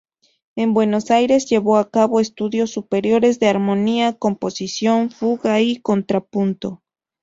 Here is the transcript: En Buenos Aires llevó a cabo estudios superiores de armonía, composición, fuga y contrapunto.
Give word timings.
En 0.55 0.73
Buenos 0.73 1.11
Aires 1.11 1.47
llevó 1.47 1.77
a 1.77 1.91
cabo 1.91 2.19
estudios 2.19 2.71
superiores 2.71 3.37
de 3.39 3.49
armonía, 3.49 4.13
composición, 4.17 5.11
fuga 5.11 5.59
y 5.61 5.75
contrapunto. 5.79 6.81